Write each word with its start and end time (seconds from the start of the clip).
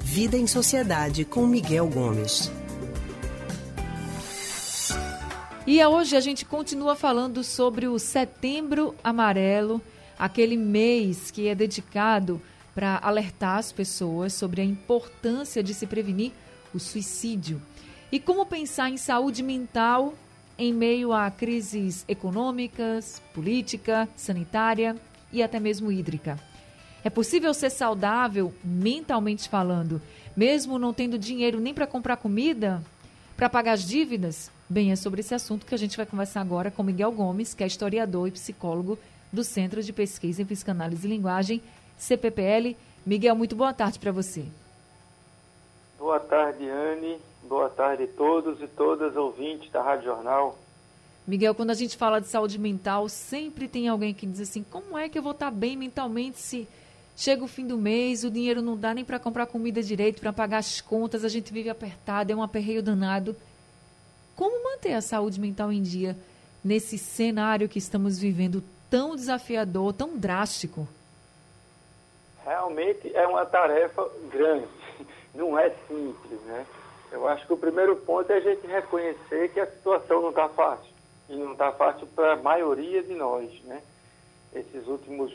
Vida 0.00 0.36
em 0.36 0.46
Sociedade 0.46 1.24
com 1.24 1.44
Miguel 1.44 1.88
Gomes. 1.88 2.52
E 5.66 5.84
hoje 5.84 6.16
a 6.16 6.20
gente 6.20 6.44
continua 6.44 6.94
falando 6.94 7.42
sobre 7.42 7.88
o 7.88 7.98
Setembro 7.98 8.94
Amarelo, 9.02 9.82
aquele 10.16 10.56
mês 10.56 11.32
que 11.32 11.48
é 11.48 11.54
dedicado 11.54 12.40
para 12.72 13.00
alertar 13.02 13.58
as 13.58 13.72
pessoas 13.72 14.32
sobre 14.32 14.60
a 14.60 14.64
importância 14.64 15.64
de 15.64 15.74
se 15.74 15.84
prevenir 15.84 16.30
o 16.72 16.78
suicídio. 16.78 17.60
E 18.12 18.20
como 18.20 18.46
pensar 18.46 18.88
em 18.88 18.96
saúde 18.96 19.42
mental 19.42 20.14
em 20.56 20.72
meio 20.72 21.12
a 21.12 21.28
crises 21.28 22.04
econômicas, 22.06 23.20
política, 23.34 24.08
sanitária 24.14 24.94
e 25.38 25.42
até 25.42 25.60
mesmo 25.60 25.92
hídrica. 25.92 26.38
É 27.04 27.10
possível 27.10 27.54
ser 27.54 27.70
saudável 27.70 28.52
mentalmente 28.64 29.48
falando, 29.48 30.02
mesmo 30.36 30.78
não 30.78 30.92
tendo 30.92 31.18
dinheiro 31.18 31.60
nem 31.60 31.72
para 31.72 31.86
comprar 31.86 32.16
comida, 32.16 32.82
para 33.36 33.48
pagar 33.48 33.72
as 33.72 33.86
dívidas? 33.86 34.50
Bem, 34.68 34.90
é 34.90 34.96
sobre 34.96 35.20
esse 35.20 35.34
assunto 35.34 35.66
que 35.66 35.74
a 35.74 35.78
gente 35.78 35.96
vai 35.96 36.06
conversar 36.06 36.40
agora 36.40 36.70
com 36.70 36.82
Miguel 36.82 37.12
Gomes, 37.12 37.54
que 37.54 37.62
é 37.62 37.66
historiador 37.66 38.26
e 38.26 38.32
psicólogo 38.32 38.98
do 39.32 39.44
Centro 39.44 39.82
de 39.82 39.92
Pesquisa 39.92 40.42
em 40.42 40.46
Psicanálise 40.46 41.06
e 41.06 41.10
Linguagem, 41.10 41.62
CPPL. 41.96 42.76
Miguel, 43.04 43.36
muito 43.36 43.54
boa 43.54 43.72
tarde 43.72 43.98
para 43.98 44.10
você. 44.10 44.44
Boa 45.98 46.18
tarde, 46.18 46.68
Anne. 46.68 47.18
Boa 47.44 47.68
tarde 47.68 48.04
a 48.04 48.08
todos 48.08 48.60
e 48.60 48.66
todas 48.66 49.16
ouvintes 49.16 49.70
da 49.70 49.80
Rádio 49.80 50.06
Jornal. 50.06 50.58
Miguel, 51.26 51.54
quando 51.54 51.70
a 51.70 51.74
gente 51.74 51.96
fala 51.96 52.20
de 52.20 52.28
saúde 52.28 52.58
mental, 52.58 53.08
sempre 53.08 53.66
tem 53.66 53.88
alguém 53.88 54.14
que 54.14 54.26
diz 54.26 54.40
assim: 54.40 54.62
como 54.62 54.96
é 54.96 55.08
que 55.08 55.18
eu 55.18 55.22
vou 55.22 55.32
estar 55.32 55.50
bem 55.50 55.76
mentalmente 55.76 56.38
se 56.38 56.68
chega 57.16 57.42
o 57.42 57.48
fim 57.48 57.66
do 57.66 57.76
mês, 57.76 58.22
o 58.22 58.30
dinheiro 58.30 58.62
não 58.62 58.76
dá 58.76 58.94
nem 58.94 59.04
para 59.04 59.18
comprar 59.18 59.46
comida 59.46 59.82
direito, 59.82 60.20
para 60.20 60.32
pagar 60.32 60.58
as 60.58 60.80
contas, 60.80 61.24
a 61.24 61.28
gente 61.28 61.52
vive 61.52 61.68
apertado, 61.68 62.30
é 62.30 62.36
um 62.36 62.42
aperreio 62.42 62.82
danado. 62.82 63.34
Como 64.36 64.62
manter 64.62 64.92
a 64.92 65.00
saúde 65.00 65.40
mental 65.40 65.72
em 65.72 65.82
dia 65.82 66.16
nesse 66.62 66.98
cenário 66.98 67.68
que 67.68 67.78
estamos 67.78 68.18
vivendo 68.18 68.62
tão 68.90 69.16
desafiador, 69.16 69.94
tão 69.94 70.16
drástico? 70.16 70.86
Realmente 72.44 73.10
é 73.16 73.26
uma 73.26 73.44
tarefa 73.44 74.08
grande 74.30 74.68
não 75.34 75.58
é 75.58 75.70
simples, 75.88 76.40
né? 76.42 76.66
Eu 77.10 77.26
acho 77.26 77.46
que 77.46 77.52
o 77.52 77.56
primeiro 77.56 77.96
ponto 77.96 78.30
é 78.30 78.36
a 78.36 78.40
gente 78.40 78.66
reconhecer 78.66 79.50
que 79.52 79.60
a 79.60 79.66
situação 79.66 80.20
não 80.20 80.30
está 80.30 80.48
fácil. 80.48 80.95
E 81.28 81.34
não 81.34 81.52
está 81.52 81.72
fácil 81.72 82.06
para 82.08 82.34
a 82.34 82.36
maioria 82.36 83.02
de 83.02 83.14
nós, 83.14 83.50
né? 83.64 83.82
Esses 84.54 84.86
últimos 84.86 85.32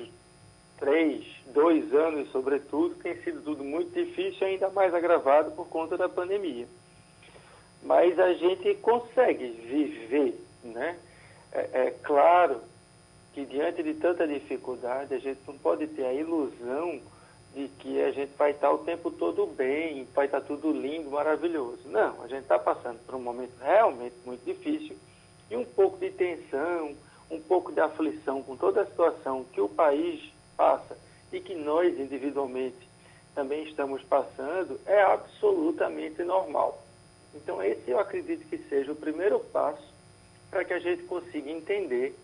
três, 0.80 1.23
dois 1.53 1.94
anos, 1.94 2.31
sobretudo, 2.31 2.95
tem 2.95 3.16
sido 3.22 3.42
tudo 3.42 3.64
muito 3.64 3.94
difícil 3.94 4.47
ainda 4.47 4.69
mais 4.69 4.94
agravado 4.94 5.52
por 5.52 5.67
conta 5.67 5.97
da 5.97 6.09
pandemia. 6.09 6.67
Mas 7.84 8.17
a 8.19 8.34
gente 8.34 8.73
consegue 8.75 9.47
viver, 9.52 10.39
né? 10.64 10.97
É, 11.52 11.88
é 11.88 11.92
claro 12.03 12.62
que 13.34 13.45
diante 13.45 13.84
de 13.84 13.94
tanta 13.94 14.28
dificuldade, 14.28 15.14
a 15.14 15.19
gente 15.19 15.39
não 15.47 15.58
pode 15.58 15.88
ter 15.88 16.06
a 16.06 16.14
ilusão 16.14 17.00
de 17.53 17.67
que 17.80 18.02
a 18.02 18.12
gente 18.12 18.31
vai 18.38 18.52
estar 18.52 18.72
o 18.72 18.80
tempo 18.80 19.12
todo 19.12 19.45
bem, 19.45 20.08
vai 20.14 20.25
estar 20.25 20.42
tudo 20.42 20.72
lindo, 20.72 21.12
maravilhoso. 21.12 21.81
Não, 21.86 22.23
a 22.23 22.28
gente 22.28 22.44
está 22.44 22.58
passando 22.58 23.00
por 23.06 23.16
um 23.16 23.22
momento 23.22 23.53
realmente 23.59 24.16
muito 24.25 24.44
difícil 24.45 24.95
e 25.52 25.57
um 25.57 25.66
pouco 25.66 25.97
de 25.97 26.09
tensão, 26.11 26.95
um 27.30 27.41
pouco 27.41 27.73
de 27.73 27.81
aflição 27.81 28.41
com 28.41 28.55
toda 28.55 28.81
a 28.81 28.85
situação 28.85 29.44
que 29.52 29.59
o 29.59 29.67
país 29.67 30.31
passa 30.55 30.97
e 31.31 31.41
que 31.41 31.53
nós 31.53 31.99
individualmente 31.99 32.89
também 33.35 33.63
estamos 33.66 34.02
passando, 34.03 34.79
é 34.85 35.02
absolutamente 35.02 36.23
normal. 36.23 36.81
Então, 37.35 37.61
esse 37.61 37.89
eu 37.89 37.99
acredito 37.99 38.47
que 38.47 38.57
seja 38.69 38.91
o 38.91 38.95
primeiro 38.95 39.39
passo 39.39 39.94
para 40.50 40.63
que 40.66 40.73
a 40.73 40.79
gente 40.79 41.03
consiga 41.03 41.50
entender 41.50 42.18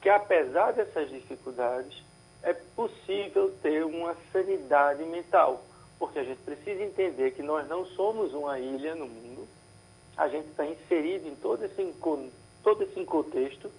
que, 0.00 0.08
apesar 0.08 0.72
dessas 0.72 1.10
dificuldades, 1.10 2.02
é 2.42 2.52
possível 2.52 3.54
ter 3.62 3.84
uma 3.84 4.14
sanidade 4.32 5.02
mental, 5.04 5.62
porque 5.98 6.18
a 6.18 6.24
gente 6.24 6.40
precisa 6.42 6.82
entender 6.82 7.30
que 7.32 7.42
nós 7.42 7.66
não 7.68 7.86
somos 7.86 8.32
uma 8.34 8.58
ilha 8.58 8.94
no 8.94 9.06
mundo, 9.06 9.46
a 10.16 10.28
gente 10.28 10.48
está 10.48 10.64
inserido 10.66 11.26
em 11.28 11.34
todo 11.34 11.64
esse, 11.64 11.82
todo 12.64 12.82
esse 12.82 13.04
contexto 13.04 13.70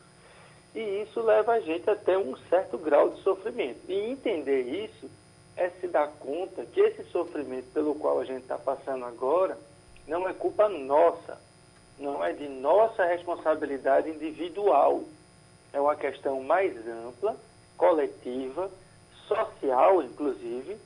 e 0.75 1.03
isso 1.03 1.21
leva 1.21 1.53
a 1.53 1.59
gente 1.61 1.89
até 1.89 2.17
um 2.17 2.35
certo 2.49 2.77
grau 2.77 3.09
de 3.09 3.21
sofrimento. 3.21 3.79
E 3.87 3.93
entender 3.93 4.61
isso 4.61 5.09
é 5.55 5.69
se 5.69 5.87
dar 5.87 6.07
conta 6.19 6.65
que 6.65 6.81
esse 6.81 7.05
sofrimento 7.05 7.67
pelo 7.73 7.95
qual 7.95 8.19
a 8.19 8.25
gente 8.25 8.41
está 8.41 8.57
passando 8.57 9.05
agora 9.05 9.57
não 10.05 10.27
é 10.27 10.33
culpa 10.33 10.67
nossa, 10.67 11.39
não 11.97 12.23
é 12.23 12.33
de 12.33 12.47
nossa 12.47 13.05
responsabilidade 13.05 14.09
individual. 14.09 15.03
É 15.71 15.79
uma 15.79 15.95
questão 15.95 16.43
mais 16.43 16.75
ampla 16.87 17.37
coletiva, 17.77 18.69
social, 19.27 20.03
inclusive, 20.03 20.77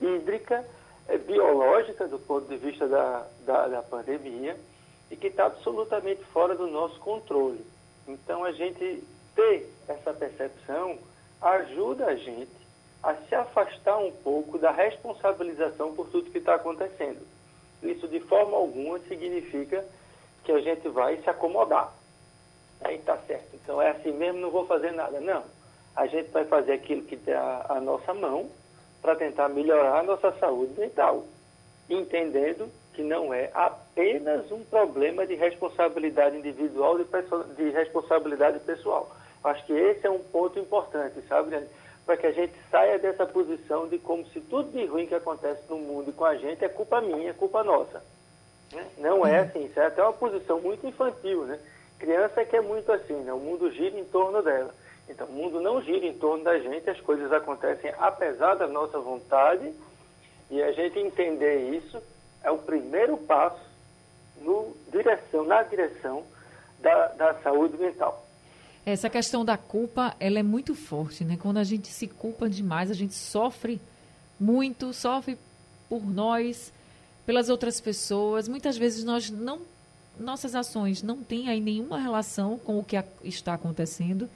hídrica, 0.00 0.64
é, 1.06 1.16
biológica, 1.16 2.06
do 2.08 2.18
ponto 2.18 2.48
de 2.48 2.56
vista 2.56 2.86
da, 2.88 3.26
da, 3.46 3.68
da 3.68 3.82
pandemia, 3.82 4.56
e 5.10 5.16
que 5.16 5.28
está 5.28 5.46
absolutamente 5.46 6.22
fora 6.26 6.54
do 6.54 6.66
nosso 6.66 6.98
controle. 7.00 7.64
Então, 8.06 8.44
a 8.44 8.52
gente 8.52 9.02
ter 9.34 9.70
essa 9.86 10.12
percepção 10.12 10.98
ajuda 11.40 12.06
a 12.06 12.16
gente 12.16 12.50
a 13.02 13.14
se 13.14 13.34
afastar 13.34 13.98
um 13.98 14.10
pouco 14.10 14.58
da 14.58 14.70
responsabilização 14.70 15.94
por 15.94 16.08
tudo 16.08 16.30
que 16.30 16.38
está 16.38 16.54
acontecendo. 16.54 17.26
Isso, 17.82 18.08
de 18.08 18.20
forma 18.20 18.56
alguma, 18.56 18.98
significa 19.00 19.84
que 20.44 20.52
a 20.52 20.60
gente 20.60 20.88
vai 20.88 21.16
se 21.18 21.30
acomodar. 21.30 21.92
Aí 22.80 22.96
está 22.96 23.16
certo. 23.18 23.54
Então, 23.54 23.80
é 23.80 23.90
assim 23.90 24.12
mesmo, 24.12 24.40
não 24.40 24.50
vou 24.50 24.66
fazer 24.66 24.90
nada. 24.92 25.20
Não 25.20 25.44
a 25.98 26.06
gente 26.06 26.30
vai 26.30 26.44
fazer 26.44 26.74
aquilo 26.74 27.02
que 27.02 27.16
está 27.16 27.66
à 27.68 27.80
nossa 27.80 28.14
mão 28.14 28.48
para 29.02 29.16
tentar 29.16 29.48
melhorar 29.48 29.98
a 29.98 30.02
nossa 30.04 30.30
saúde 30.38 30.78
mental, 30.78 31.26
entendendo 31.90 32.70
que 32.98 33.02
não 33.04 33.32
é 33.32 33.48
apenas 33.54 34.50
um 34.50 34.64
problema 34.64 35.24
de 35.24 35.36
responsabilidade 35.36 36.36
individual, 36.36 36.98
de, 36.98 37.04
de 37.56 37.70
responsabilidade 37.70 38.58
pessoal. 38.58 39.08
Acho 39.44 39.64
que 39.66 39.72
esse 39.72 40.04
é 40.04 40.10
um 40.10 40.18
ponto 40.18 40.58
importante, 40.58 41.22
sabe, 41.28 41.64
Para 42.04 42.16
que 42.16 42.26
a 42.26 42.32
gente 42.32 42.54
saia 42.68 42.98
dessa 42.98 43.24
posição 43.24 43.86
de 43.86 43.98
como 43.98 44.26
se 44.30 44.40
tudo 44.40 44.72
de 44.72 44.84
ruim 44.84 45.06
que 45.06 45.14
acontece 45.14 45.62
no 45.70 45.78
mundo 45.78 46.10
e 46.10 46.12
com 46.12 46.24
a 46.24 46.34
gente 46.34 46.64
é 46.64 46.68
culpa 46.68 47.00
minha, 47.00 47.30
é 47.30 47.32
culpa 47.32 47.62
nossa. 47.62 48.02
Né? 48.72 48.84
Não 48.98 49.24
é 49.24 49.38
assim, 49.38 49.66
isso 49.66 49.78
é 49.78 49.86
até 49.86 50.02
uma 50.02 50.12
posição 50.12 50.60
muito 50.60 50.84
infantil, 50.84 51.44
né? 51.44 51.56
Criança 52.00 52.40
é 52.40 52.44
que 52.44 52.56
é 52.56 52.60
muito 52.60 52.90
assim, 52.90 53.14
né? 53.14 53.32
O 53.32 53.38
mundo 53.38 53.70
gira 53.70 53.96
em 53.96 54.04
torno 54.06 54.42
dela. 54.42 54.74
Então, 55.08 55.28
o 55.28 55.32
mundo 55.32 55.60
não 55.60 55.80
gira 55.80 56.04
em 56.04 56.14
torno 56.14 56.42
da 56.42 56.58
gente, 56.58 56.90
as 56.90 57.00
coisas 57.00 57.32
acontecem 57.32 57.94
apesar 57.96 58.56
da 58.56 58.66
nossa 58.66 58.98
vontade, 58.98 59.72
e 60.50 60.60
a 60.60 60.72
gente 60.72 60.98
entender 60.98 61.70
isso 61.76 62.02
é 62.42 62.50
o 62.50 62.58
primeiro 62.58 63.16
passo 63.16 63.60
no 64.40 64.76
direção, 64.90 65.44
na 65.44 65.62
direção 65.62 66.24
da, 66.80 67.08
da 67.08 67.34
saúde 67.42 67.76
mental. 67.76 68.26
Essa 68.86 69.10
questão 69.10 69.44
da 69.44 69.58
culpa, 69.58 70.14
ela 70.18 70.38
é 70.38 70.42
muito 70.42 70.74
forte, 70.74 71.24
né? 71.24 71.36
Quando 71.40 71.58
a 71.58 71.64
gente 71.64 71.88
se 71.88 72.06
culpa 72.06 72.48
demais, 72.48 72.90
a 72.90 72.94
gente 72.94 73.14
sofre 73.14 73.80
muito, 74.40 74.92
sofre 74.94 75.36
por 75.88 76.06
nós, 76.06 76.72
pelas 77.26 77.48
outras 77.48 77.80
pessoas. 77.80 78.48
Muitas 78.48 78.78
vezes 78.78 79.04
nós 79.04 79.28
não, 79.30 79.60
nossas 80.18 80.54
ações 80.54 81.02
não 81.02 81.18
têm 81.18 81.48
aí 81.48 81.60
nenhuma 81.60 81.98
relação 81.98 82.58
com 82.58 82.78
o 82.78 82.84
que 82.84 82.96
está 83.24 83.54
acontecendo 83.54 84.28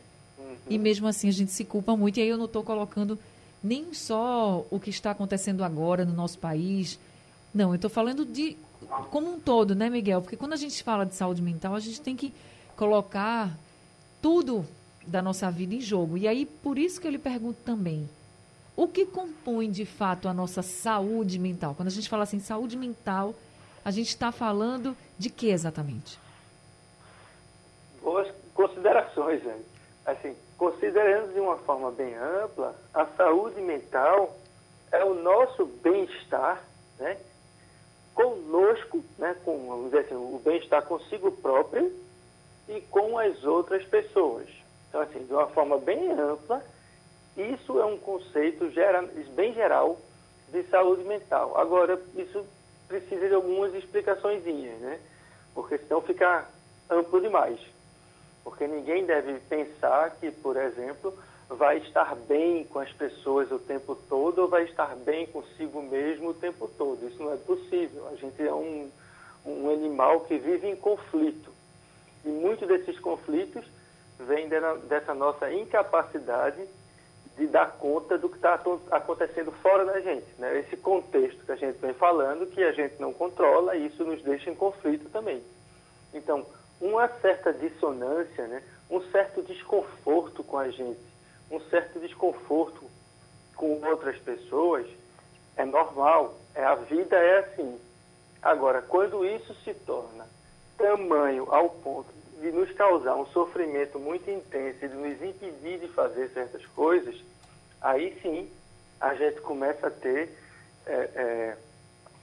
e 0.68 0.78
mesmo 0.78 1.06
assim 1.06 1.28
a 1.28 1.32
gente 1.32 1.52
se 1.52 1.64
culpa 1.64 1.96
muito. 1.96 2.18
E 2.18 2.22
aí 2.22 2.28
eu 2.28 2.38
não 2.38 2.46
estou 2.46 2.62
colocando 2.62 3.18
nem 3.62 3.92
só 3.92 4.64
o 4.70 4.80
que 4.80 4.90
está 4.90 5.10
acontecendo 5.10 5.62
agora 5.62 6.04
no 6.04 6.12
nosso 6.12 6.38
país. 6.38 6.98
Não, 7.54 7.70
eu 7.70 7.76
estou 7.76 7.90
falando 7.90 8.24
de 8.24 8.56
como 9.10 9.32
um 9.32 9.40
todo, 9.40 9.74
né, 9.74 9.88
Miguel? 9.88 10.20
Porque 10.22 10.36
quando 10.36 10.52
a 10.52 10.56
gente 10.56 10.82
fala 10.82 11.04
de 11.04 11.14
saúde 11.14 11.42
mental, 11.42 11.74
a 11.74 11.80
gente 11.80 12.00
tem 12.00 12.16
que 12.16 12.32
colocar 12.76 13.50
tudo 14.20 14.66
da 15.06 15.20
nossa 15.20 15.50
vida 15.50 15.74
em 15.74 15.80
jogo. 15.80 16.16
E 16.16 16.28
aí, 16.28 16.46
por 16.46 16.78
isso 16.78 17.00
que 17.00 17.06
eu 17.06 17.10
lhe 17.10 17.18
pergunto 17.18 17.60
também, 17.64 18.08
o 18.76 18.88
que 18.88 19.04
compõe 19.04 19.70
de 19.70 19.84
fato 19.84 20.28
a 20.28 20.34
nossa 20.34 20.62
saúde 20.62 21.38
mental? 21.38 21.74
Quando 21.74 21.88
a 21.88 21.92
gente 21.92 22.08
fala 22.08 22.22
assim, 22.22 22.40
saúde 22.40 22.76
mental, 22.76 23.34
a 23.84 23.90
gente 23.90 24.08
está 24.08 24.32
falando 24.32 24.96
de 25.18 25.28
que 25.28 25.48
exatamente? 25.48 26.18
Boas 28.02 28.32
considerações, 28.54 29.42
gente. 29.42 29.66
Assim, 30.04 30.34
considerando 30.56 31.32
de 31.32 31.40
uma 31.40 31.56
forma 31.58 31.90
bem 31.90 32.14
ampla, 32.14 32.74
a 32.94 33.06
saúde 33.06 33.60
mental 33.60 34.36
é 34.90 35.04
o 35.04 35.14
nosso 35.14 35.66
bem-estar, 35.66 36.62
né? 36.98 37.16
Conosco, 38.14 39.02
né? 39.18 39.36
Com, 39.44 39.66
vamos 39.68 39.84
dizer 39.86 40.00
assim, 40.00 40.14
o 40.14 40.40
bem-estar 40.44 40.82
consigo 40.84 41.32
próprio 41.32 41.92
e 42.68 42.80
com 42.82 43.18
as 43.18 43.44
outras 43.44 43.84
pessoas. 43.84 44.48
Então, 44.88 45.00
assim, 45.00 45.24
de 45.24 45.32
uma 45.32 45.46
forma 45.48 45.78
bem 45.78 46.12
ampla, 46.12 46.62
Isso 47.36 47.80
é 47.80 47.84
um 47.84 47.96
conceito 47.96 48.70
gera, 48.70 49.02
bem 49.34 49.54
geral 49.54 49.98
de 50.50 50.62
saúde 50.64 51.02
mental. 51.04 51.56
Agora, 51.56 52.00
isso 52.14 52.44
precisa 52.86 53.26
de 53.26 53.34
algumas 53.34 53.74
explicações, 53.74 54.44
né? 54.44 55.00
Porque 55.54 55.78
senão 55.78 56.02
fica 56.02 56.46
amplo 56.90 57.20
demais. 57.22 57.58
Porque 58.44 58.66
ninguém 58.66 59.06
deve 59.06 59.38
pensar 59.48 60.10
que, 60.16 60.30
por 60.30 60.56
exemplo, 60.58 61.16
vai 61.56 61.78
estar 61.78 62.14
bem 62.14 62.64
com 62.64 62.78
as 62.78 62.92
pessoas 62.92 63.50
o 63.50 63.58
tempo 63.58 63.94
todo 64.08 64.40
ou 64.40 64.48
vai 64.48 64.64
estar 64.64 64.94
bem 64.96 65.26
consigo 65.26 65.82
mesmo 65.82 66.30
o 66.30 66.34
tempo 66.34 66.68
todo. 66.78 67.06
Isso 67.06 67.22
não 67.22 67.32
é 67.32 67.36
possível. 67.36 68.08
A 68.08 68.16
gente 68.16 68.40
é 68.42 68.52
um, 68.52 68.90
um 69.44 69.70
animal 69.70 70.20
que 70.20 70.38
vive 70.38 70.68
em 70.68 70.76
conflito. 70.76 71.50
E 72.24 72.28
muitos 72.28 72.68
desses 72.68 72.98
conflitos 72.98 73.64
vêm 74.18 74.48
dessa 74.88 75.14
nossa 75.14 75.52
incapacidade 75.52 76.62
de 77.36 77.46
dar 77.46 77.72
conta 77.72 78.18
do 78.18 78.28
que 78.28 78.36
está 78.36 78.60
acontecendo 78.90 79.50
fora 79.52 79.84
da 79.84 80.00
gente. 80.00 80.26
Né? 80.38 80.58
Esse 80.60 80.76
contexto 80.76 81.44
que 81.44 81.52
a 81.52 81.56
gente 81.56 81.78
vem 81.78 81.94
falando, 81.94 82.46
que 82.46 82.62
a 82.62 82.72
gente 82.72 83.00
não 83.00 83.12
controla, 83.12 83.76
isso 83.76 84.04
nos 84.04 84.22
deixa 84.22 84.50
em 84.50 84.54
conflito 84.54 85.08
também. 85.10 85.42
Então, 86.12 86.46
uma 86.80 87.08
certa 87.08 87.52
dissonância, 87.52 88.46
né? 88.46 88.62
um 88.90 89.00
certo 89.10 89.42
desconforto 89.42 90.44
com 90.44 90.58
a 90.58 90.68
gente, 90.68 91.00
um 91.52 91.60
certo 91.68 92.00
desconforto 92.00 92.82
com 93.54 93.80
outras 93.86 94.18
pessoas, 94.18 94.86
é 95.56 95.64
normal. 95.64 96.34
É, 96.54 96.64
a 96.64 96.74
vida 96.74 97.16
é 97.16 97.40
assim. 97.40 97.78
Agora, 98.40 98.82
quando 98.82 99.24
isso 99.24 99.54
se 99.62 99.74
torna 99.74 100.26
tamanho 100.76 101.46
ao 101.50 101.68
ponto 101.68 102.08
de 102.40 102.50
nos 102.50 102.72
causar 102.72 103.14
um 103.14 103.26
sofrimento 103.26 103.98
muito 103.98 104.28
intenso 104.28 104.84
e 104.84 104.88
de 104.88 104.94
nos 104.94 105.22
impedir 105.22 105.78
de 105.78 105.88
fazer 105.88 106.28
certas 106.30 106.64
coisas, 106.66 107.14
aí 107.80 108.18
sim 108.20 108.50
a 109.00 109.14
gente 109.14 109.40
começa 109.42 109.86
a 109.86 109.90
ter, 109.90 110.36
é, 110.86 110.92
é, 111.14 111.56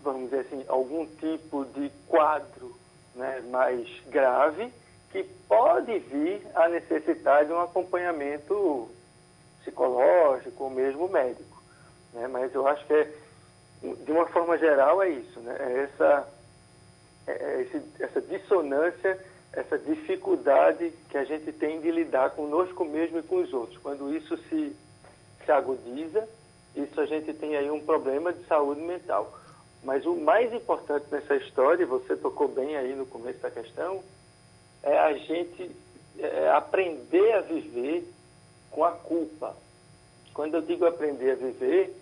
vamos 0.02 0.30
dizer 0.30 0.42
assim, 0.42 0.66
algum 0.68 1.06
tipo 1.06 1.66
de 1.66 1.90
quadro 2.08 2.76
né, 3.16 3.42
mais 3.50 3.88
grave 4.08 4.74
que 5.12 5.24
pode 5.48 5.98
vir 6.00 6.42
a 6.56 6.68
necessitar 6.68 7.46
de 7.46 7.54
um 7.54 7.62
acompanhamento 7.62 8.90
psicológico 9.59 10.63
ou 10.63 10.69
mesmo 10.69 11.07
médico. 11.07 11.61
Né? 12.13 12.27
Mas 12.27 12.53
eu 12.53 12.67
acho 12.67 12.85
que, 12.85 12.94
é, 12.94 13.11
de 13.81 14.11
uma 14.11 14.25
forma 14.27 14.57
geral, 14.57 15.01
é 15.01 15.09
isso. 15.09 15.39
Né? 15.39 15.56
É 15.59 15.83
essa, 15.83 16.27
é, 17.27 17.31
é 17.31 17.61
esse, 17.61 17.81
essa 18.00 18.21
dissonância, 18.21 19.19
essa 19.53 19.77
dificuldade 19.77 20.91
que 21.09 21.17
a 21.17 21.23
gente 21.23 21.51
tem 21.51 21.79
de 21.81 21.91
lidar 21.91 22.31
conosco 22.31 22.85
mesmo 22.85 23.19
e 23.19 23.23
com 23.23 23.38
os 23.38 23.53
outros. 23.53 23.77
Quando 23.79 24.13
isso 24.15 24.38
se, 24.50 24.75
se 25.45 25.51
agudiza, 25.51 26.27
isso 26.75 27.00
a 27.01 27.06
gente 27.06 27.33
tem 27.33 27.56
aí 27.56 27.69
um 27.69 27.79
problema 27.79 28.31
de 28.31 28.45
saúde 28.45 28.81
mental. 28.81 29.39
Mas 29.83 30.06
o 30.06 30.15
mais 30.15 30.53
importante 30.53 31.06
nessa 31.09 31.35
história, 31.35 31.83
e 31.83 31.85
você 31.85 32.15
tocou 32.15 32.47
bem 32.47 32.75
aí 32.75 32.94
no 32.94 33.06
começo 33.06 33.39
da 33.39 33.50
questão, 33.50 34.03
é 34.83 34.97
a 34.97 35.13
gente 35.13 35.71
é, 36.17 36.50
aprender 36.50 37.33
a 37.33 37.41
viver 37.41 38.06
com 38.71 38.83
a 38.83 38.92
culpa. 38.92 39.56
Quando 40.33 40.56
eu 40.56 40.62
digo 40.62 40.86
aprender 40.86 41.31
a 41.31 41.36
viver, 41.36 41.95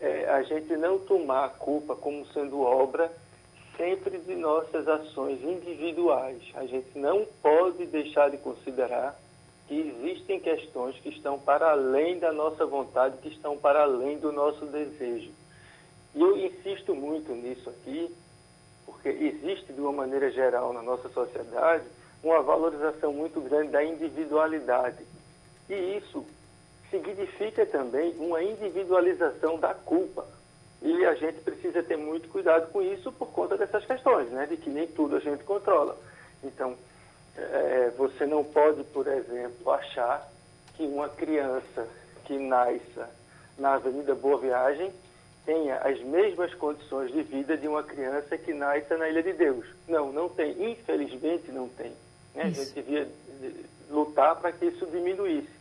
é 0.00 0.28
a 0.30 0.42
gente 0.42 0.76
não 0.76 0.98
tomar 0.98 1.44
a 1.44 1.48
culpa 1.48 1.94
como 1.94 2.26
sendo 2.28 2.60
obra 2.60 3.10
sempre 3.76 4.18
de 4.18 4.34
nossas 4.34 4.86
ações 4.86 5.42
individuais. 5.42 6.42
A 6.54 6.66
gente 6.66 6.98
não 6.98 7.26
pode 7.42 7.86
deixar 7.86 8.30
de 8.30 8.36
considerar 8.38 9.18
que 9.66 9.74
existem 9.74 10.40
questões 10.40 10.96
que 10.96 11.10
estão 11.10 11.38
para 11.38 11.70
além 11.70 12.18
da 12.18 12.32
nossa 12.32 12.66
vontade, 12.66 13.18
que 13.18 13.28
estão 13.28 13.56
para 13.56 13.82
além 13.82 14.18
do 14.18 14.32
nosso 14.32 14.66
desejo. 14.66 15.30
E 16.14 16.20
eu 16.20 16.36
insisto 16.36 16.94
muito 16.94 17.32
nisso 17.32 17.70
aqui, 17.70 18.14
porque 18.84 19.08
existe 19.08 19.72
de 19.72 19.80
uma 19.80 19.92
maneira 19.92 20.30
geral 20.30 20.72
na 20.72 20.82
nossa 20.82 21.08
sociedade 21.08 21.84
uma 22.22 22.42
valorização 22.42 23.12
muito 23.12 23.40
grande 23.40 23.70
da 23.70 23.82
individualidade. 23.82 24.98
E 25.70 25.98
isso 25.98 26.26
significa 26.90 27.64
também 27.64 28.14
uma 28.18 28.42
individualização 28.42 29.58
da 29.58 29.72
culpa. 29.72 30.26
E 30.82 31.04
a 31.06 31.14
gente 31.14 31.40
precisa 31.40 31.82
ter 31.82 31.96
muito 31.96 32.28
cuidado 32.28 32.70
com 32.72 32.82
isso 32.82 33.12
por 33.12 33.28
conta 33.28 33.56
dessas 33.56 33.84
questões, 33.84 34.28
né? 34.30 34.46
de 34.46 34.56
que 34.56 34.68
nem 34.68 34.86
tudo 34.88 35.16
a 35.16 35.20
gente 35.20 35.44
controla. 35.44 35.96
Então, 36.42 36.74
é, 37.36 37.92
você 37.96 38.26
não 38.26 38.42
pode, 38.42 38.82
por 38.84 39.06
exemplo, 39.06 39.70
achar 39.70 40.28
que 40.74 40.82
uma 40.84 41.08
criança 41.08 41.86
que 42.24 42.36
nasça 42.38 43.08
na 43.58 43.74
Avenida 43.74 44.14
Boa 44.14 44.38
Viagem 44.38 44.90
tenha 45.44 45.76
as 45.76 46.00
mesmas 46.00 46.52
condições 46.54 47.12
de 47.12 47.22
vida 47.22 47.56
de 47.56 47.68
uma 47.68 47.82
criança 47.82 48.36
que 48.36 48.52
nasce 48.52 48.94
na 48.96 49.08
Ilha 49.08 49.22
de 49.22 49.34
Deus. 49.34 49.66
Não, 49.86 50.10
não 50.12 50.28
tem. 50.28 50.72
Infelizmente 50.72 51.52
não 51.52 51.68
tem. 51.68 51.92
Né? 52.34 52.44
A 52.44 52.50
gente 52.50 52.72
devia 52.72 53.08
lutar 53.90 54.36
para 54.36 54.52
que 54.52 54.66
isso 54.66 54.86
diminuísse. 54.86 55.59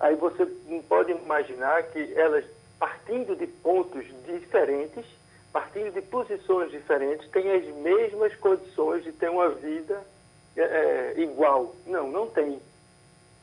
Aí 0.00 0.16
você 0.16 0.48
não 0.66 0.82
pode 0.82 1.12
imaginar 1.12 1.82
que 1.84 2.12
elas, 2.14 2.44
partindo 2.78 3.36
de 3.36 3.46
pontos 3.46 4.04
diferentes, 4.26 5.04
partindo 5.52 5.92
de 5.92 6.00
posições 6.00 6.70
diferentes, 6.70 7.28
têm 7.30 7.52
as 7.52 7.66
mesmas 7.76 8.34
condições 8.36 9.04
de 9.04 9.12
ter 9.12 9.28
uma 9.28 9.50
vida 9.50 10.02
é, 10.56 11.14
igual. 11.18 11.74
Não, 11.86 12.08
não 12.08 12.26
tem. 12.26 12.58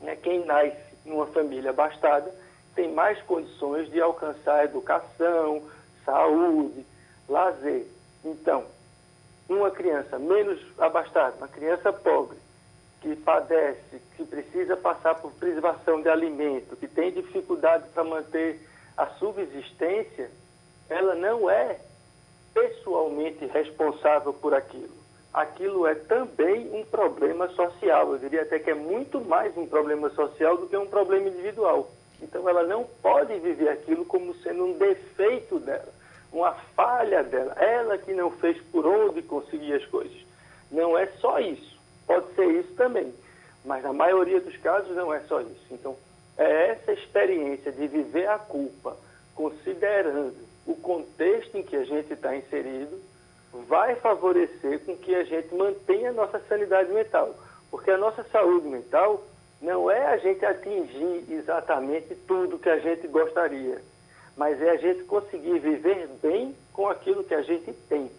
Né? 0.00 0.16
Quem 0.16 0.44
nasce 0.44 0.76
numa 1.04 1.26
família 1.26 1.70
abastada 1.70 2.34
tem 2.74 2.92
mais 2.92 3.20
condições 3.22 3.88
de 3.90 4.00
alcançar 4.00 4.64
educação, 4.64 5.62
saúde, 6.04 6.84
lazer. 7.28 7.86
Então, 8.24 8.64
uma 9.48 9.70
criança 9.70 10.18
menos 10.18 10.60
abastada, 10.78 11.36
uma 11.36 11.48
criança 11.48 11.92
pobre, 11.92 12.36
que 13.00 13.14
padece, 13.16 14.00
que 14.16 14.24
precisa 14.24 14.76
passar 14.76 15.14
por 15.16 15.32
privação 15.32 16.02
de 16.02 16.08
alimento, 16.08 16.76
que 16.76 16.88
tem 16.88 17.12
dificuldade 17.12 17.88
para 17.94 18.04
manter 18.04 18.60
a 18.96 19.06
subsistência, 19.18 20.30
ela 20.88 21.14
não 21.14 21.48
é 21.48 21.78
pessoalmente 22.52 23.46
responsável 23.46 24.32
por 24.32 24.54
aquilo. 24.54 24.96
Aquilo 25.32 25.86
é 25.86 25.94
também 25.94 26.68
um 26.72 26.84
problema 26.84 27.48
social. 27.50 28.12
Eu 28.12 28.18
diria 28.18 28.42
até 28.42 28.58
que 28.58 28.70
é 28.70 28.74
muito 28.74 29.20
mais 29.20 29.56
um 29.56 29.66
problema 29.66 30.10
social 30.10 30.56
do 30.56 30.66
que 30.66 30.76
um 30.76 30.86
problema 30.86 31.28
individual. 31.28 31.88
Então 32.20 32.48
ela 32.48 32.64
não 32.64 32.84
pode 33.00 33.38
viver 33.38 33.68
aquilo 33.68 34.04
como 34.04 34.34
sendo 34.36 34.64
um 34.64 34.76
defeito 34.76 35.60
dela, 35.60 35.92
uma 36.32 36.52
falha 36.74 37.22
dela. 37.22 37.52
Ela 37.52 37.98
que 37.98 38.12
não 38.12 38.30
fez 38.32 38.60
por 38.72 38.84
onde 38.86 39.22
conseguir 39.22 39.74
as 39.74 39.84
coisas. 39.86 40.16
Não 40.70 40.98
é 40.98 41.06
só 41.20 41.38
isso. 41.38 41.77
Pode 42.08 42.34
ser 42.34 42.46
isso 42.46 42.72
também, 42.72 43.12
mas 43.66 43.82
na 43.82 43.92
maioria 43.92 44.40
dos 44.40 44.56
casos 44.56 44.96
não 44.96 45.12
é 45.12 45.20
só 45.28 45.42
isso. 45.42 45.66
Então, 45.70 45.94
é 46.38 46.70
essa 46.70 46.92
experiência 46.92 47.70
de 47.70 47.86
viver 47.86 48.26
a 48.26 48.38
culpa, 48.38 48.96
considerando 49.34 50.34
o 50.66 50.74
contexto 50.74 51.58
em 51.58 51.62
que 51.62 51.76
a 51.76 51.84
gente 51.84 52.10
está 52.10 52.34
inserido, 52.34 52.98
vai 53.68 53.94
favorecer 53.96 54.80
com 54.86 54.96
que 54.96 55.14
a 55.14 55.22
gente 55.24 55.54
mantenha 55.54 56.08
a 56.08 56.14
nossa 56.14 56.40
sanidade 56.48 56.90
mental. 56.90 57.34
Porque 57.70 57.90
a 57.90 57.98
nossa 57.98 58.24
saúde 58.24 58.66
mental 58.66 59.22
não 59.60 59.90
é 59.90 60.06
a 60.06 60.16
gente 60.16 60.46
atingir 60.46 61.26
exatamente 61.28 62.14
tudo 62.26 62.58
que 62.58 62.70
a 62.70 62.78
gente 62.78 63.06
gostaria, 63.06 63.82
mas 64.34 64.62
é 64.62 64.70
a 64.70 64.76
gente 64.76 65.04
conseguir 65.04 65.58
viver 65.58 66.08
bem 66.22 66.56
com 66.72 66.88
aquilo 66.88 67.22
que 67.22 67.34
a 67.34 67.42
gente 67.42 67.70
tem. 67.86 68.10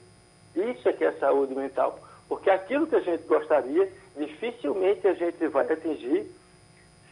Isso 0.56 0.88
é 0.88 0.94
que 0.94 1.04
é 1.04 1.12
saúde 1.14 1.56
mental. 1.56 1.98
Porque 2.30 2.50
aquilo 2.52 2.86
que 2.86 2.96
a 2.96 3.02
gente 3.02 3.24
gostaria, 3.24 3.92
dificilmente 4.16 5.08
a 5.08 5.14
gente 5.16 5.48
vai 5.48 5.70
atingir, 5.70 6.28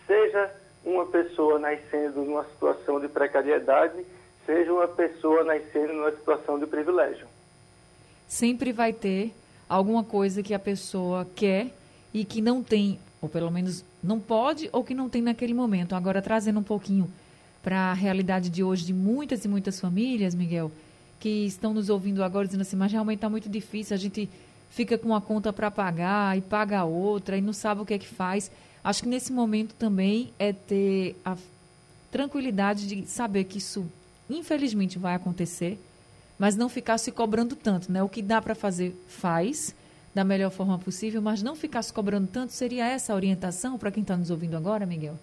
seja 0.05 0.51
uma 0.85 1.07
pessoa 1.07 1.57
nascendo 1.57 2.21
numa 2.21 2.45
situação 2.45 2.99
de 2.99 3.09
precariedade, 3.09 4.05
seja 4.45 4.71
uma 4.71 4.87
pessoa 4.87 5.43
nascendo 5.43 5.93
numa 5.93 6.11
situação 6.11 6.59
de 6.59 6.67
privilégio. 6.67 7.27
Sempre 8.27 8.71
vai 8.71 8.93
ter 8.93 9.33
alguma 9.67 10.03
coisa 10.03 10.43
que 10.43 10.53
a 10.53 10.59
pessoa 10.59 11.27
quer 11.35 11.71
e 12.13 12.23
que 12.23 12.39
não 12.39 12.61
tem, 12.61 12.99
ou 13.19 13.27
pelo 13.27 13.51
menos 13.51 13.83
não 14.01 14.19
pode, 14.19 14.69
ou 14.71 14.83
que 14.83 14.93
não 14.93 15.09
tem 15.09 15.21
naquele 15.21 15.53
momento. 15.53 15.95
Agora, 15.95 16.21
trazendo 16.21 16.59
um 16.59 16.63
pouquinho 16.63 17.11
para 17.63 17.91
a 17.91 17.93
realidade 17.93 18.49
de 18.49 18.63
hoje 18.63 18.85
de 18.85 18.93
muitas 18.93 19.43
e 19.43 19.47
muitas 19.47 19.79
famílias, 19.79 20.35
Miguel, 20.35 20.71
que 21.19 21.45
estão 21.45 21.73
nos 21.73 21.89
ouvindo 21.89 22.23
agora 22.23 22.45
dizendo 22.45 22.61
assim, 22.61 22.75
mas 22.75 22.91
realmente 22.91 23.17
está 23.17 23.29
muito 23.29 23.49
difícil, 23.49 23.95
a 23.95 23.97
gente 23.97 24.29
fica 24.69 24.97
com 24.97 25.09
uma 25.09 25.21
conta 25.21 25.51
para 25.51 25.71
pagar 25.71 26.37
e 26.37 26.41
paga 26.41 26.83
outra 26.83 27.37
e 27.37 27.41
não 27.41 27.53
sabe 27.53 27.81
o 27.81 27.85
que 27.85 27.93
é 27.93 27.99
que 27.99 28.07
faz. 28.07 28.51
Acho 28.83 29.03
que 29.03 29.09
nesse 29.09 29.31
momento 29.31 29.73
também 29.75 30.33
é 30.39 30.53
ter 30.53 31.15
a 31.25 31.35
tranquilidade 32.11 32.87
de 32.87 33.05
saber 33.07 33.43
que 33.45 33.57
isso 33.57 33.89
infelizmente 34.29 34.97
vai 34.97 35.15
acontecer, 35.15 35.79
mas 36.37 36.55
não 36.55 36.69
ficar 36.69 36.97
se 36.97 37.11
cobrando 37.11 37.55
tanto, 37.55 37.91
né? 37.91 38.03
O 38.03 38.09
que 38.09 38.21
dá 38.21 38.41
para 38.41 38.55
fazer, 38.55 38.95
faz 39.07 39.75
da 40.13 40.23
melhor 40.23 40.49
forma 40.49 40.79
possível, 40.79 41.21
mas 41.21 41.43
não 41.43 41.55
ficar 41.55 41.83
se 41.83 41.93
cobrando 41.93 42.27
tanto. 42.27 42.51
Seria 42.51 42.87
essa 42.87 43.13
a 43.13 43.15
orientação 43.15 43.77
para 43.77 43.91
quem 43.91 44.01
está 44.01 44.17
nos 44.17 44.31
ouvindo 44.31 44.57
agora, 44.57 44.85
Miguel? 44.85 45.15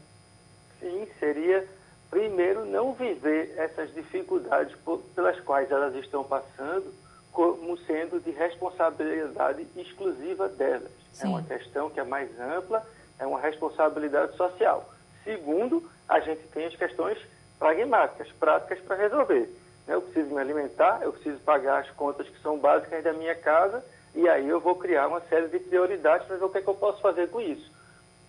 Sim, 0.81 1.07
seria 1.19 1.67
primeiro, 2.11 2.65
não 2.65 2.93
viver 2.93 3.55
essas 3.57 3.93
dificuldades 3.93 4.73
pelas 5.17 5.41
quais 5.41 5.69
elas 5.69 5.97
estão 5.97 6.23
passando 6.23 6.95
como 7.35 7.77
sendo 7.79 8.21
de 8.21 8.31
responsabilidade 8.31 9.67
exclusiva 9.77 10.49
delas. 10.49 10.91
Sim. 11.13 11.27
É 11.27 11.29
uma 11.29 11.43
questão 11.43 11.91
que 11.91 11.99
é 11.99 12.05
mais 12.05 12.31
ampla, 12.41 12.87
é 13.19 13.27
uma 13.27 13.41
responsabilidade 13.41 14.37
social. 14.37 14.89
Segundo, 15.25 15.83
a 16.09 16.21
gente 16.21 16.43
tem 16.49 16.67
as 16.67 16.77
questões 16.77 17.19
pragmáticas, 17.59 18.31
práticas 18.39 18.79
para 18.81 18.97
resolver. 18.97 19.53
Eu 19.89 20.01
preciso 20.01 20.33
me 20.33 20.41
alimentar, 20.41 21.01
eu 21.03 21.13
preciso 21.13 21.39
pagar 21.41 21.81
as 21.81 21.91
contas 21.91 22.29
que 22.29 22.41
são 22.41 22.57
básicas 22.57 23.03
da 23.03 23.13
minha 23.13 23.35
casa, 23.35 23.85
e 24.15 24.29
aí 24.29 24.49
eu 24.49 24.61
vou 24.61 24.77
criar 24.77 25.09
uma 25.09 25.21
série 25.23 25.49
de 25.49 25.59
prioridades 25.59 26.27
para 26.29 26.37
ver 26.37 26.45
o 26.45 26.49
que, 26.49 26.59
é 26.59 26.63
que 26.63 26.69
eu 26.69 26.75
posso 26.75 27.01
fazer 27.01 27.29
com 27.31 27.41
isso. 27.41 27.69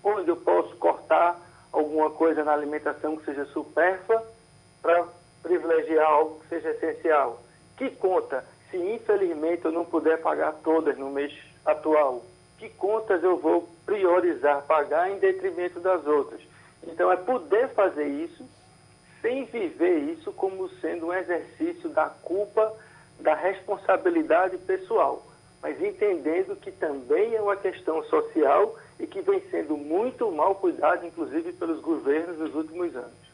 Onde 0.03 0.29
eu 0.29 0.35
posso 0.35 0.75
cortar 0.77 1.39
alguma 1.71 2.09
coisa 2.09 2.43
na 2.43 2.53
alimentação 2.53 3.15
que 3.17 3.25
seja 3.25 3.45
supérflua 3.45 4.25
para 4.81 5.05
privilegiar 5.43 6.07
algo 6.07 6.39
que 6.39 6.47
seja 6.47 6.71
essencial. 6.71 7.39
Que 7.77 7.91
conta, 7.91 8.43
se 8.69 8.77
infelizmente 8.77 9.65
eu 9.65 9.71
não 9.71 9.85
puder 9.85 10.21
pagar 10.21 10.53
todas 10.63 10.97
no 10.97 11.09
mês 11.09 11.33
atual, 11.65 12.23
que 12.57 12.69
contas 12.69 13.23
eu 13.23 13.37
vou 13.37 13.69
priorizar 13.85 14.63
pagar 14.63 15.11
em 15.11 15.19
detrimento 15.19 15.79
das 15.79 16.05
outras? 16.05 16.41
Então 16.83 17.11
é 17.11 17.15
poder 17.15 17.69
fazer 17.69 18.07
isso 18.07 18.45
sem 19.21 19.45
viver 19.45 20.11
isso 20.11 20.31
como 20.31 20.69
sendo 20.81 21.07
um 21.07 21.13
exercício 21.13 21.89
da 21.89 22.05
culpa, 22.05 22.71
da 23.19 23.33
responsabilidade 23.33 24.57
pessoal, 24.59 25.25
mas 25.61 25.81
entendendo 25.81 26.55
que 26.55 26.71
também 26.71 27.33
é 27.33 27.41
uma 27.41 27.55
questão 27.55 28.03
social 28.03 28.77
e 28.99 29.07
que 29.07 29.21
vem 29.21 29.41
sendo 29.49 29.75
muito 29.75 30.31
mal 30.31 30.55
cuidado, 30.55 31.05
inclusive 31.05 31.53
pelos 31.53 31.81
governos 31.81 32.37
nos 32.37 32.53
últimos 32.53 32.95
anos. 32.95 33.25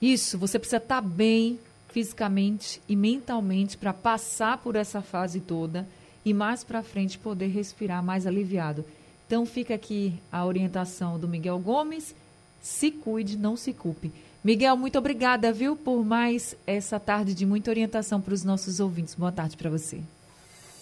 Isso, 0.00 0.38
você 0.38 0.58
precisa 0.58 0.78
estar 0.78 1.02
bem 1.02 1.60
fisicamente 1.92 2.80
e 2.88 2.96
mentalmente 2.96 3.76
para 3.76 3.92
passar 3.92 4.58
por 4.58 4.76
essa 4.76 5.02
fase 5.02 5.40
toda 5.40 5.86
e 6.24 6.32
mais 6.32 6.64
para 6.64 6.82
frente 6.82 7.18
poder 7.18 7.48
respirar 7.48 8.02
mais 8.02 8.26
aliviado. 8.26 8.84
Então 9.26 9.44
fica 9.44 9.74
aqui 9.74 10.14
a 10.30 10.44
orientação 10.44 11.18
do 11.18 11.28
Miguel 11.28 11.58
Gomes, 11.58 12.14
se 12.60 12.90
cuide, 12.90 13.36
não 13.36 13.56
se 13.56 13.72
culpe. 13.72 14.12
Miguel, 14.42 14.76
muito 14.76 14.98
obrigada, 14.98 15.52
viu, 15.52 15.76
por 15.76 16.04
mais 16.04 16.56
essa 16.66 16.98
tarde 16.98 17.34
de 17.34 17.46
muita 17.46 17.70
orientação 17.70 18.20
para 18.20 18.34
os 18.34 18.42
nossos 18.42 18.80
ouvintes. 18.80 19.14
Boa 19.14 19.30
tarde 19.30 19.56
para 19.56 19.70
você. 19.70 20.00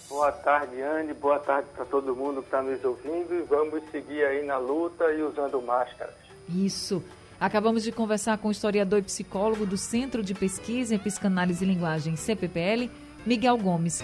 Boa 0.09 0.31
tarde, 0.31 0.81
Anne. 0.81 1.13
Boa 1.13 1.39
tarde 1.39 1.69
para 1.73 1.85
todo 1.85 2.15
mundo 2.15 2.41
que 2.41 2.47
está 2.47 2.61
nos 2.61 2.83
ouvindo. 2.83 3.33
E 3.33 3.43
vamos 3.43 3.81
seguir 3.91 4.25
aí 4.25 4.45
na 4.45 4.57
luta 4.57 5.05
e 5.13 5.21
usando 5.21 5.61
máscaras. 5.61 6.15
Isso. 6.49 7.03
Acabamos 7.41 7.81
de 7.81 7.91
conversar 7.91 8.37
com 8.37 8.49
o 8.49 8.51
historiador 8.51 8.99
e 8.99 9.01
psicólogo 9.01 9.65
do 9.65 9.75
Centro 9.75 10.21
de 10.21 10.31
Pesquisa 10.35 10.93
em 10.93 10.99
Psicanálise 10.99 11.65
e 11.65 11.67
Linguagem, 11.67 12.15
CPPL, 12.15 12.87
Miguel 13.25 13.57
Gomes. 13.57 13.99